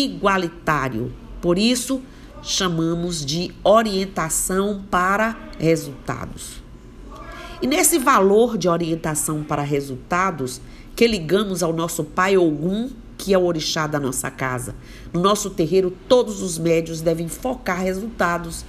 igualitário. 0.01 1.13
Por 1.41 1.59
isso, 1.59 2.01
chamamos 2.41 3.23
de 3.23 3.53
orientação 3.63 4.83
para 4.89 5.37
resultados. 5.59 6.63
E 7.61 7.67
nesse 7.67 7.97
valor 7.99 8.57
de 8.57 8.67
orientação 8.67 9.43
para 9.43 9.61
resultados, 9.61 10.59
que 10.95 11.07
ligamos 11.07 11.61
ao 11.63 11.71
nosso 11.71 12.03
pai 12.03 12.37
Ogum, 12.37 12.89
que 13.17 13.33
é 13.33 13.37
o 13.37 13.45
orixá 13.45 13.87
da 13.87 13.99
nossa 13.99 14.29
casa. 14.29 14.75
No 15.13 15.21
nosso 15.21 15.49
terreiro, 15.49 15.95
todos 16.09 16.41
os 16.41 16.57
médios 16.57 16.99
devem 16.99 17.27
focar 17.27 17.81
resultados, 17.81 18.65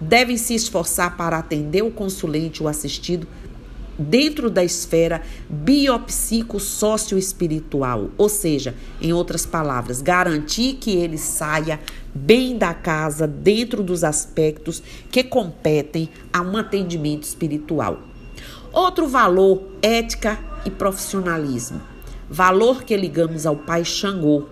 devem 0.00 0.36
se 0.36 0.54
esforçar 0.54 1.16
para 1.16 1.38
atender 1.38 1.82
o 1.82 1.90
consulente 1.90 2.62
ou 2.62 2.68
assistido 2.68 3.26
dentro 3.98 4.48
da 4.50 4.62
esfera 4.64 5.22
biopsico-socioespiritual, 5.48 8.10
ou 8.16 8.28
seja, 8.28 8.74
em 9.00 9.12
outras 9.12 9.46
palavras, 9.46 10.02
garantir 10.02 10.74
que 10.74 10.90
ele 10.90 11.18
saia 11.18 11.78
bem 12.14 12.56
da 12.56 12.74
casa 12.74 13.26
dentro 13.26 13.82
dos 13.82 14.04
aspectos 14.04 14.82
que 15.10 15.24
competem 15.24 16.08
a 16.32 16.40
um 16.40 16.56
atendimento 16.56 17.24
espiritual. 17.24 17.98
Outro 18.72 19.06
valor, 19.06 19.62
ética 19.82 20.38
e 20.64 20.70
profissionalismo. 20.70 21.82
Valor 22.28 22.82
que 22.82 22.96
ligamos 22.96 23.46
ao 23.46 23.56
Pai 23.56 23.84
Xangô. 23.84 24.46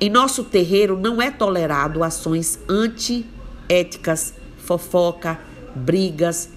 Em 0.00 0.08
nosso 0.10 0.44
terreiro 0.44 0.96
não 0.98 1.20
é 1.20 1.30
tolerado 1.30 2.04
ações 2.04 2.58
antiéticas, 2.68 4.34
fofoca, 4.58 5.40
brigas, 5.74 6.50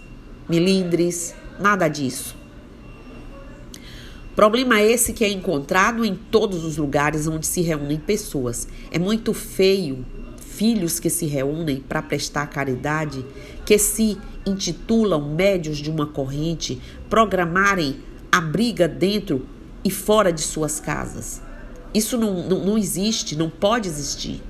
milindres, 0.48 1.36
Nada 1.60 1.88
disso. 1.88 2.36
Problema 4.36 4.80
esse 4.82 5.14
que 5.14 5.26
é 5.26 5.30
encontrado 5.30 6.06
em 6.06 6.14
todos 6.14 6.64
os 6.64 6.78
lugares 6.78 7.28
onde 7.28 7.48
se 7.48 7.62
reúnem 7.62 7.98
pessoas. 7.98 8.68
É 8.92 9.00
muito 9.00 9.34
feio 9.34 10.06
filhos 10.40 11.00
que 11.00 11.10
se 11.10 11.26
reúnem 11.26 11.78
para 11.78 12.02
prestar 12.02 12.48
caridade, 12.48 13.26
que 13.66 13.78
se 13.78 14.18
intitulam 14.46 15.34
médios 15.34 15.78
de 15.78 15.90
uma 15.90 16.06
corrente, 16.06 16.82
programarem 17.10 17.98
a 18.32 18.40
briga 18.40 18.88
dentro 18.88 19.48
e 19.84 19.90
fora 19.90 20.32
de 20.32 20.42
suas 20.42 20.80
casas. 20.80 21.42
Isso 21.94 22.18
não, 22.18 22.48
não, 22.48 22.66
não 22.66 22.78
existe, 22.78 23.36
não 23.36 23.50
pode 23.50 23.88
existir. 23.88 24.42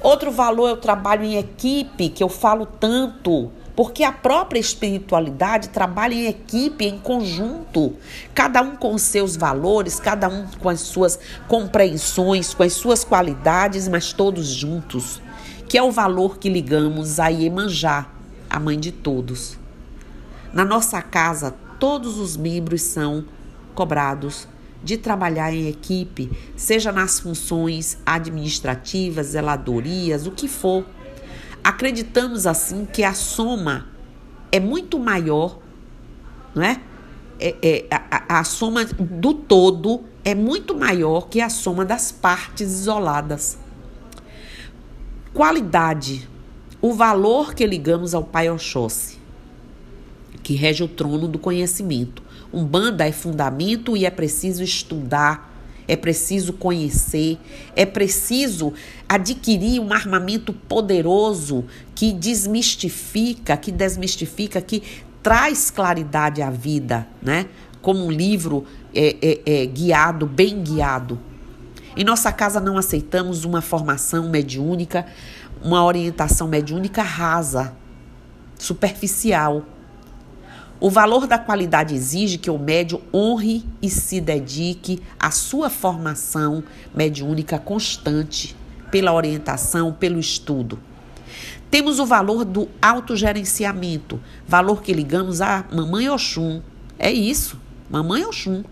Outro 0.00 0.30
valor 0.30 0.68
é 0.68 0.72
o 0.72 0.76
trabalho 0.76 1.24
em 1.24 1.36
equipe, 1.36 2.08
que 2.08 2.22
eu 2.22 2.28
falo 2.28 2.66
tanto 2.66 3.50
porque 3.76 4.02
a 4.02 4.10
própria 4.10 4.58
espiritualidade 4.58 5.68
trabalha 5.68 6.14
em 6.14 6.26
equipe, 6.26 6.86
em 6.86 6.98
conjunto, 6.98 7.94
cada 8.34 8.62
um 8.62 8.74
com 8.74 8.94
os 8.94 9.02
seus 9.02 9.36
valores, 9.36 10.00
cada 10.00 10.30
um 10.30 10.46
com 10.58 10.70
as 10.70 10.80
suas 10.80 11.18
compreensões, 11.46 12.54
com 12.54 12.62
as 12.62 12.72
suas 12.72 13.04
qualidades, 13.04 13.86
mas 13.86 14.14
todos 14.14 14.46
juntos, 14.48 15.20
que 15.68 15.76
é 15.76 15.82
o 15.82 15.92
valor 15.92 16.38
que 16.38 16.48
ligamos 16.48 17.20
a 17.20 17.28
Iemanjá, 17.28 18.06
a 18.48 18.58
mãe 18.58 18.80
de 18.80 18.90
todos. 18.90 19.58
Na 20.54 20.64
nossa 20.64 21.02
casa, 21.02 21.54
todos 21.78 22.18
os 22.18 22.34
membros 22.34 22.80
são 22.80 23.26
cobrados 23.74 24.48
de 24.82 24.96
trabalhar 24.96 25.52
em 25.52 25.68
equipe, 25.68 26.30
seja 26.56 26.90
nas 26.90 27.20
funções 27.20 27.98
administrativas, 28.06 29.28
zeladorias, 29.28 30.26
o 30.26 30.30
que 30.30 30.48
for 30.48 30.86
Acreditamos 31.66 32.46
assim 32.46 32.84
que 32.84 33.02
a 33.02 33.12
soma 33.12 33.88
é 34.52 34.60
muito 34.60 35.00
maior, 35.00 35.58
não 36.54 36.62
é? 36.62 36.80
é, 37.40 37.56
é 37.60 37.86
a, 37.90 38.38
a 38.38 38.44
soma 38.44 38.84
do 38.84 39.34
todo 39.34 40.04
é 40.24 40.32
muito 40.32 40.76
maior 40.76 41.28
que 41.28 41.40
a 41.40 41.48
soma 41.48 41.84
das 41.84 42.12
partes 42.12 42.70
isoladas. 42.70 43.58
Qualidade, 45.34 46.28
o 46.80 46.92
valor 46.92 47.52
que 47.52 47.66
ligamos 47.66 48.14
ao 48.14 48.22
Pai 48.22 48.48
Oxóssi, 48.48 49.18
que 50.44 50.54
rege 50.54 50.84
o 50.84 50.88
trono 50.88 51.26
do 51.26 51.40
conhecimento. 51.40 52.22
Um 52.52 52.64
banda 52.64 53.04
é 53.04 53.10
fundamento 53.10 53.96
e 53.96 54.06
é 54.06 54.10
preciso 54.10 54.62
estudar 54.62 55.52
é 55.88 55.96
preciso 55.96 56.52
conhecer, 56.52 57.38
é 57.74 57.86
preciso 57.86 58.72
adquirir 59.08 59.80
um 59.80 59.92
armamento 59.92 60.52
poderoso 60.52 61.64
que 61.94 62.12
desmistifica, 62.12 63.56
que 63.56 63.70
desmistifica, 63.70 64.60
que 64.60 64.82
traz 65.22 65.70
claridade 65.70 66.42
à 66.42 66.50
vida, 66.50 67.06
né? 67.22 67.46
Como 67.80 68.04
um 68.04 68.10
livro 68.10 68.64
é, 68.94 69.16
é, 69.22 69.62
é, 69.62 69.66
guiado, 69.66 70.26
bem 70.26 70.62
guiado. 70.62 71.20
Em 71.96 72.04
nossa 72.04 72.30
casa 72.32 72.60
não 72.60 72.76
aceitamos 72.76 73.44
uma 73.44 73.60
formação 73.60 74.28
mediúnica, 74.28 75.06
uma 75.62 75.84
orientação 75.84 76.46
mediúnica 76.46 77.02
rasa, 77.02 77.72
superficial. 78.58 79.64
O 80.78 80.90
valor 80.90 81.26
da 81.26 81.38
qualidade 81.38 81.94
exige 81.94 82.36
que 82.36 82.50
o 82.50 82.58
médium 82.58 83.00
honre 83.12 83.64
e 83.80 83.88
se 83.88 84.20
dedique 84.20 85.00
à 85.18 85.30
sua 85.30 85.70
formação 85.70 86.62
mediúnica 86.94 87.58
constante, 87.58 88.54
pela 88.90 89.12
orientação, 89.12 89.92
pelo 89.92 90.18
estudo. 90.18 90.78
Temos 91.70 91.98
o 91.98 92.06
valor 92.06 92.44
do 92.44 92.68
autogerenciamento, 92.80 94.20
valor 94.46 94.82
que 94.82 94.92
ligamos 94.92 95.40
a 95.40 95.64
Mamãe 95.72 96.08
Oxum. 96.08 96.60
É 96.98 97.10
isso, 97.10 97.58
Mamãe 97.90 98.24
Oxum. 98.24 98.62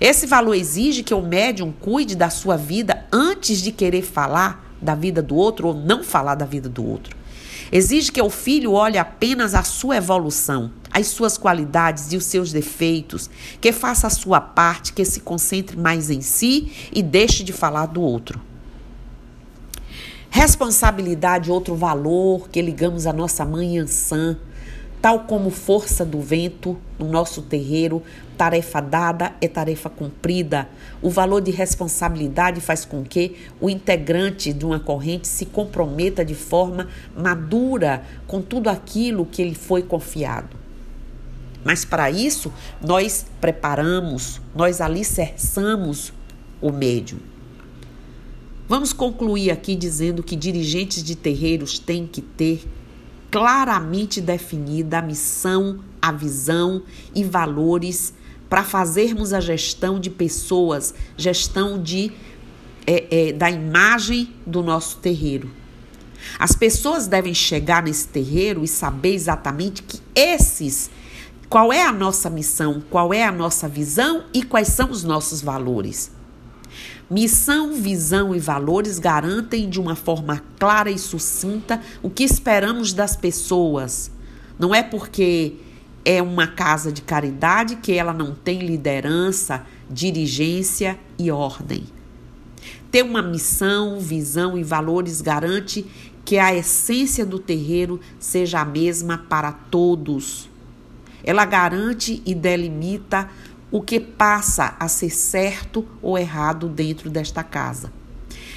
Esse 0.00 0.26
valor 0.26 0.54
exige 0.54 1.02
que 1.02 1.12
o 1.12 1.20
médium 1.20 1.72
cuide 1.72 2.16
da 2.16 2.30
sua 2.30 2.56
vida 2.56 3.04
antes 3.12 3.60
de 3.60 3.72
querer 3.72 4.02
falar 4.02 4.64
da 4.80 4.94
vida 4.94 5.20
do 5.20 5.34
outro 5.34 5.68
ou 5.68 5.74
não 5.74 6.02
falar 6.02 6.36
da 6.36 6.46
vida 6.46 6.68
do 6.68 6.86
outro. 6.86 7.16
Exige 7.70 8.10
que 8.10 8.22
o 8.22 8.30
filho 8.30 8.72
olhe 8.72 8.96
apenas 8.96 9.54
a 9.54 9.62
sua 9.62 9.96
evolução, 9.96 10.70
as 10.98 11.06
suas 11.06 11.38
qualidades 11.38 12.12
e 12.12 12.16
os 12.16 12.24
seus 12.24 12.52
defeitos, 12.52 13.30
que 13.60 13.72
faça 13.72 14.08
a 14.08 14.10
sua 14.10 14.40
parte, 14.40 14.92
que 14.92 15.04
se 15.04 15.20
concentre 15.20 15.76
mais 15.76 16.10
em 16.10 16.20
si 16.20 16.90
e 16.92 17.02
deixe 17.02 17.44
de 17.44 17.52
falar 17.52 17.86
do 17.86 18.02
outro. 18.02 18.40
Responsabilidade, 20.28 21.50
outro 21.50 21.74
valor 21.74 22.48
que 22.48 22.60
ligamos 22.60 23.06
à 23.06 23.12
nossa 23.12 23.44
mãe 23.44 23.78
Ansã, 23.78 24.36
tal 25.00 25.20
como 25.20 25.50
força 25.50 26.04
do 26.04 26.20
vento 26.20 26.76
no 26.98 27.08
nosso 27.08 27.42
terreiro, 27.42 28.02
tarefa 28.36 28.80
dada 28.80 29.32
é 29.40 29.46
tarefa 29.46 29.88
cumprida. 29.88 30.68
O 31.00 31.08
valor 31.08 31.40
de 31.40 31.52
responsabilidade 31.52 32.60
faz 32.60 32.84
com 32.84 33.04
que 33.04 33.36
o 33.60 33.70
integrante 33.70 34.52
de 34.52 34.66
uma 34.66 34.80
corrente 34.80 35.28
se 35.28 35.46
comprometa 35.46 36.24
de 36.24 36.34
forma 36.34 36.88
madura 37.16 38.02
com 38.26 38.42
tudo 38.42 38.68
aquilo 38.68 39.24
que 39.24 39.44
lhe 39.44 39.54
foi 39.54 39.82
confiado. 39.82 40.67
Mas 41.64 41.84
para 41.84 42.10
isso, 42.10 42.52
nós 42.80 43.26
preparamos, 43.40 44.40
nós 44.54 44.80
alicerçamos 44.80 46.12
o 46.60 46.70
médium. 46.70 47.18
Vamos 48.68 48.92
concluir 48.92 49.50
aqui 49.50 49.74
dizendo 49.74 50.22
que 50.22 50.36
dirigentes 50.36 51.02
de 51.02 51.16
terreiros 51.16 51.78
têm 51.78 52.06
que 52.06 52.20
ter 52.20 52.68
claramente 53.30 54.20
definida 54.20 54.98
a 54.98 55.02
missão, 55.02 55.80
a 56.00 56.12
visão 56.12 56.82
e 57.14 57.24
valores 57.24 58.14
para 58.48 58.64
fazermos 58.64 59.32
a 59.32 59.40
gestão 59.40 60.00
de 60.00 60.08
pessoas, 60.08 60.94
gestão 61.16 61.82
de, 61.82 62.10
é, 62.86 63.28
é, 63.28 63.32
da 63.32 63.50
imagem 63.50 64.34
do 64.46 64.62
nosso 64.62 64.96
terreiro. 64.98 65.50
As 66.38 66.54
pessoas 66.54 67.06
devem 67.06 67.34
chegar 67.34 67.82
nesse 67.82 68.08
terreiro 68.08 68.64
e 68.64 68.68
saber 68.68 69.14
exatamente 69.14 69.82
que 69.82 70.00
esses, 70.14 70.90
qual 71.48 71.72
é 71.72 71.82
a 71.82 71.92
nossa 71.92 72.28
missão, 72.28 72.82
qual 72.90 73.12
é 73.12 73.24
a 73.24 73.32
nossa 73.32 73.68
visão 73.68 74.24
e 74.34 74.42
quais 74.42 74.68
são 74.68 74.90
os 74.90 75.02
nossos 75.02 75.40
valores. 75.40 76.10
Missão, 77.10 77.72
visão 77.72 78.34
e 78.34 78.38
valores 78.38 78.98
garantem 78.98 79.68
de 79.68 79.80
uma 79.80 79.96
forma 79.96 80.42
clara 80.58 80.90
e 80.90 80.98
sucinta 80.98 81.80
o 82.02 82.10
que 82.10 82.22
esperamos 82.22 82.92
das 82.92 83.16
pessoas. 83.16 84.10
Não 84.58 84.74
é 84.74 84.82
porque 84.82 85.54
é 86.04 86.20
uma 86.20 86.46
casa 86.46 86.92
de 86.92 87.00
caridade 87.00 87.76
que 87.76 87.92
ela 87.92 88.12
não 88.12 88.34
tem 88.34 88.58
liderança, 88.58 89.64
dirigência 89.90 90.98
e 91.18 91.30
ordem. 91.30 91.84
Ter 92.90 93.02
uma 93.02 93.22
missão, 93.22 93.98
visão 93.98 94.58
e 94.58 94.62
valores 94.62 95.22
garante 95.22 95.86
que 96.26 96.38
a 96.38 96.54
essência 96.54 97.24
do 97.24 97.38
terreiro 97.38 97.98
seja 98.18 98.60
a 98.60 98.64
mesma 98.66 99.16
para 99.16 99.50
todos. 99.50 100.48
Ela 101.22 101.44
garante 101.44 102.22
e 102.24 102.34
delimita 102.34 103.28
o 103.70 103.82
que 103.82 104.00
passa 104.00 104.76
a 104.78 104.88
ser 104.88 105.10
certo 105.10 105.86
ou 106.00 106.18
errado 106.18 106.68
dentro 106.68 107.10
desta 107.10 107.42
casa. 107.42 107.92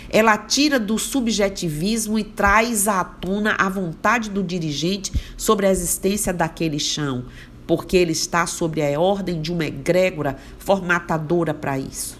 Ela 0.09 0.37
tira 0.37 0.79
do 0.79 0.97
subjetivismo 0.97 2.19
e 2.19 2.23
traz 2.23 2.87
à 2.87 3.03
tona 3.03 3.55
a 3.57 3.69
vontade 3.69 4.29
do 4.29 4.43
dirigente 4.43 5.11
sobre 5.37 5.65
a 5.65 5.71
existência 5.71 6.33
daquele 6.33 6.79
chão, 6.79 7.25
porque 7.65 7.95
ele 7.95 8.11
está 8.11 8.45
sob 8.45 8.81
a 8.81 8.99
ordem 8.99 9.41
de 9.41 9.51
uma 9.51 9.65
egrégora 9.65 10.37
formatadora 10.59 11.53
para 11.53 11.79
isso. 11.79 12.19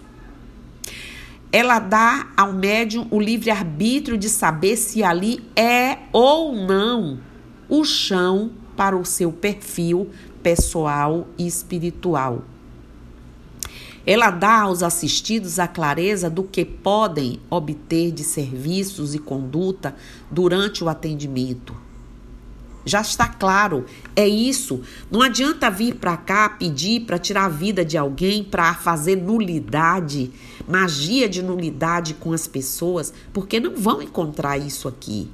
Ela 1.52 1.78
dá 1.78 2.28
ao 2.34 2.54
médium 2.54 3.06
o 3.10 3.20
livre-arbítrio 3.20 4.16
de 4.16 4.30
saber 4.30 4.76
se 4.76 5.02
ali 5.04 5.44
é 5.54 5.98
ou 6.10 6.54
não 6.54 7.20
o 7.68 7.84
chão 7.84 8.52
para 8.74 8.96
o 8.96 9.04
seu 9.04 9.30
perfil 9.30 10.10
pessoal 10.42 11.26
e 11.38 11.46
espiritual. 11.46 12.42
Ela 14.04 14.30
dá 14.30 14.62
aos 14.62 14.82
assistidos 14.82 15.58
a 15.58 15.68
clareza 15.68 16.28
do 16.28 16.42
que 16.42 16.64
podem 16.64 17.40
obter 17.48 18.10
de 18.10 18.24
serviços 18.24 19.14
e 19.14 19.18
conduta 19.18 19.94
durante 20.30 20.82
o 20.82 20.88
atendimento. 20.88 21.74
Já 22.84 23.00
está 23.00 23.28
claro, 23.28 23.86
é 24.16 24.26
isso. 24.26 24.80
Não 25.08 25.22
adianta 25.22 25.70
vir 25.70 25.94
para 25.94 26.16
cá 26.16 26.48
pedir 26.48 27.02
para 27.02 27.16
tirar 27.16 27.44
a 27.44 27.48
vida 27.48 27.84
de 27.84 27.96
alguém, 27.96 28.42
para 28.42 28.74
fazer 28.74 29.14
nulidade, 29.14 30.32
magia 30.68 31.28
de 31.28 31.42
nulidade 31.42 32.14
com 32.14 32.32
as 32.32 32.48
pessoas, 32.48 33.14
porque 33.32 33.60
não 33.60 33.76
vão 33.76 34.02
encontrar 34.02 34.58
isso 34.58 34.88
aqui. 34.88 35.30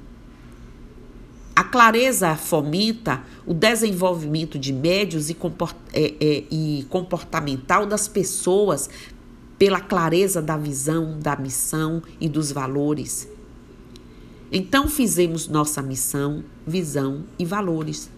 A 1.59 1.63
clareza 1.65 2.37
fomenta 2.37 3.21
o 3.45 3.53
desenvolvimento 3.53 4.57
de 4.57 4.71
médios 4.71 5.29
e, 5.29 5.33
comport 5.33 5.75
é, 5.91 6.13
é, 6.17 6.43
e 6.49 6.85
comportamental 6.89 7.85
das 7.85 8.07
pessoas 8.07 8.89
pela 9.57 9.81
clareza 9.81 10.41
da 10.41 10.55
visão, 10.55 11.19
da 11.19 11.35
missão 11.35 12.01
e 12.17 12.29
dos 12.29 12.49
valores. 12.49 13.27
Então 14.49 14.87
fizemos 14.87 15.49
nossa 15.49 15.81
missão, 15.81 16.45
visão 16.65 17.25
e 17.37 17.43
valores. 17.43 18.09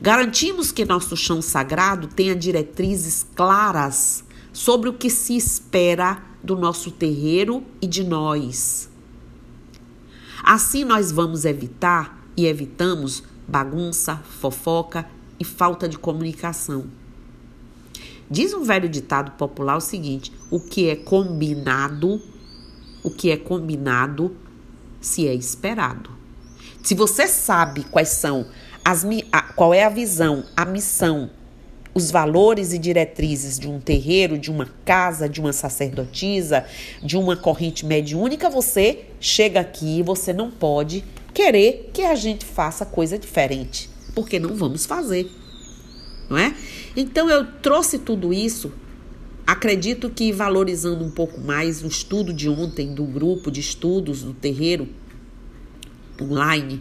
Garantimos 0.00 0.70
que 0.70 0.84
nosso 0.84 1.16
chão 1.16 1.42
sagrado 1.42 2.06
tenha 2.06 2.36
diretrizes 2.36 3.26
claras 3.34 4.22
sobre 4.52 4.88
o 4.88 4.92
que 4.92 5.10
se 5.10 5.36
espera 5.36 6.22
do 6.40 6.54
nosso 6.54 6.92
terreiro 6.92 7.64
e 7.80 7.88
de 7.88 8.04
nós. 8.04 8.88
Assim, 10.44 10.84
nós 10.84 11.10
vamos 11.10 11.44
evitar 11.44 12.21
e 12.36 12.46
evitamos 12.46 13.22
bagunça, 13.46 14.16
fofoca 14.16 15.08
e 15.38 15.44
falta 15.44 15.88
de 15.88 15.98
comunicação. 15.98 16.86
Diz 18.30 18.54
um 18.54 18.62
velho 18.62 18.88
ditado 18.88 19.32
popular 19.32 19.76
o 19.76 19.80
seguinte: 19.80 20.32
o 20.50 20.58
que 20.58 20.88
é 20.88 20.96
combinado, 20.96 22.20
o 23.02 23.10
que 23.10 23.30
é 23.30 23.36
combinado 23.36 24.34
se 25.00 25.26
é 25.26 25.34
esperado. 25.34 26.10
Se 26.82 26.94
você 26.94 27.26
sabe 27.28 27.84
quais 27.84 28.08
são 28.08 28.46
as 28.84 29.04
qual 29.54 29.72
é 29.72 29.84
a 29.84 29.88
visão, 29.88 30.44
a 30.56 30.64
missão, 30.64 31.30
os 31.94 32.10
valores 32.10 32.72
e 32.72 32.78
diretrizes 32.78 33.58
de 33.58 33.68
um 33.68 33.78
terreiro, 33.78 34.38
de 34.38 34.50
uma 34.50 34.66
casa, 34.84 35.28
de 35.28 35.40
uma 35.40 35.52
sacerdotisa, 35.52 36.64
de 37.02 37.16
uma 37.16 37.36
corrente 37.36 37.84
mediúnica, 37.84 38.48
você 38.48 39.04
chega 39.20 39.60
aqui 39.60 39.98
e 39.98 40.02
você 40.02 40.32
não 40.32 40.50
pode 40.50 41.04
querer 41.34 41.90
que 41.92 42.02
a 42.02 42.14
gente 42.14 42.44
faça 42.44 42.86
coisa 42.86 43.18
diferente, 43.18 43.90
porque 44.14 44.38
não 44.38 44.54
vamos 44.54 44.86
fazer, 44.86 45.30
não 46.28 46.38
é? 46.38 46.54
Então 46.96 47.28
eu 47.28 47.46
trouxe 47.60 47.98
tudo 47.98 48.32
isso, 48.32 48.72
acredito 49.46 50.08
que 50.08 50.32
valorizando 50.32 51.04
um 51.04 51.10
pouco 51.10 51.40
mais 51.40 51.82
o 51.82 51.86
estudo 51.86 52.32
de 52.32 52.48
ontem 52.48 52.94
do 52.94 53.04
grupo 53.04 53.50
de 53.50 53.60
estudos 53.60 54.22
do 54.22 54.32
terreiro 54.32 54.88
online, 56.20 56.80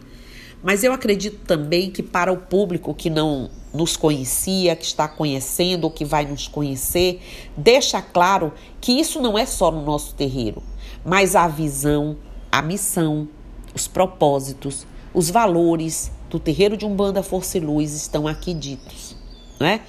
mas 0.64 0.84
eu 0.84 0.94
acredito 0.94 1.40
também 1.46 1.90
que 1.90 2.04
para 2.04 2.32
o 2.32 2.38
público 2.38 2.94
que 2.94 3.10
não 3.10 3.50
nos 3.74 3.96
conhecia, 3.96 4.76
que 4.76 4.86
está 4.86 5.08
conhecendo 5.08 5.86
ou 5.86 5.92
que 5.92 6.04
vai 6.04 6.26
nos 6.26 6.48
conhecer, 6.48 7.22
deixa 7.56 8.02
claro 8.02 8.54
que 8.80 8.92
isso 8.92 9.22
não 9.22 9.38
é 9.38 9.46
só 9.46 9.72
no 9.72 9.84
nosso 9.84 10.14
terreiro, 10.16 10.62
mas 11.06 11.36
a 11.36 11.48
visão, 11.48 12.18
a 12.52 12.62
missão, 12.62 13.28
os 13.74 13.88
propósitos, 13.88 14.86
os 15.14 15.30
valores 15.30 16.12
do 16.30 16.40
terreiro 16.40 16.78
de 16.78 16.86
Umbanda 16.86 17.24
Força 17.24 17.58
e 17.58 17.62
Luz 17.62 17.94
estão 17.94 18.28
aqui 18.28 18.54
ditos. 18.54 19.16
Né? 19.60 19.82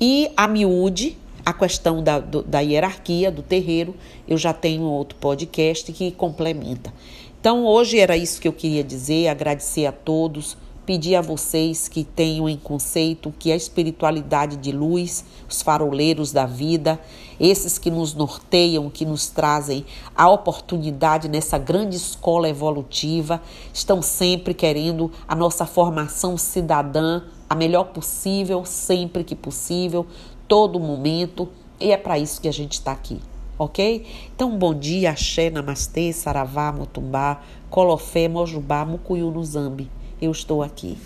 E 0.00 0.30
a 0.36 0.46
miúde, 0.46 1.18
a 1.44 1.52
questão 1.52 2.02
da, 2.02 2.18
do, 2.18 2.42
da 2.42 2.60
hierarquia 2.60 3.30
do 3.30 3.42
terreiro, 3.42 3.94
eu 4.26 4.36
já 4.36 4.52
tenho 4.52 4.82
outro 4.82 5.18
podcast 5.18 5.92
que 5.92 6.10
complementa. 6.10 6.92
Então, 7.40 7.64
hoje 7.64 7.98
era 7.98 8.16
isso 8.16 8.40
que 8.40 8.48
eu 8.48 8.52
queria 8.52 8.82
dizer, 8.82 9.28
agradecer 9.28 9.86
a 9.86 9.92
todos 9.92 10.56
pedir 10.86 11.16
a 11.16 11.20
vocês 11.20 11.88
que 11.88 12.04
tenham 12.04 12.48
em 12.48 12.56
conceito 12.56 13.34
que 13.36 13.50
a 13.50 13.56
espiritualidade 13.56 14.56
de 14.56 14.70
luz, 14.70 15.24
os 15.48 15.60
faroleiros 15.60 16.30
da 16.30 16.46
vida, 16.46 16.98
esses 17.40 17.76
que 17.76 17.90
nos 17.90 18.14
norteiam, 18.14 18.88
que 18.88 19.04
nos 19.04 19.28
trazem 19.28 19.84
a 20.14 20.30
oportunidade 20.30 21.28
nessa 21.28 21.58
grande 21.58 21.96
escola 21.96 22.48
evolutiva, 22.48 23.42
estão 23.74 24.00
sempre 24.00 24.54
querendo 24.54 25.10
a 25.26 25.34
nossa 25.34 25.66
formação 25.66 26.38
cidadã 26.38 27.22
a 27.50 27.54
melhor 27.54 27.86
possível, 27.86 28.64
sempre 28.64 29.24
que 29.24 29.34
possível, 29.34 30.06
todo 30.46 30.78
momento. 30.78 31.48
E 31.80 31.90
é 31.90 31.96
para 31.96 32.16
isso 32.16 32.40
que 32.40 32.48
a 32.48 32.52
gente 32.52 32.74
está 32.74 32.92
aqui, 32.92 33.20
ok? 33.58 34.06
Então, 34.34 34.56
bom 34.56 34.72
dia, 34.72 35.10
axé, 35.10 35.50
namastê, 35.50 36.12
saravá, 36.12 36.70
motumbá, 36.72 37.42
colofé, 37.68 38.28
mojubá, 38.28 38.84
mucuyu 38.84 39.30
no 39.32 39.44
zambi. 39.44 39.90
Eu 40.20 40.30
estou 40.30 40.62
aqui. 40.62 40.96